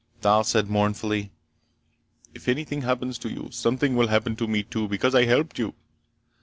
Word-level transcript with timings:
Thal 0.21 0.43
said 0.43 0.67
mournfully: 0.67 1.31
"If 2.33 2.47
anything 2.47 2.81
happens 2.81 3.19
to 3.19 3.29
you, 3.31 3.49
something 3.51 3.95
will 3.95 4.07
happen 4.07 4.35
to 4.37 4.47
me 4.47 4.63
too, 4.63 4.87
because 4.87 5.13
I 5.13 5.25
helped 5.25 5.59
you." 5.59 5.75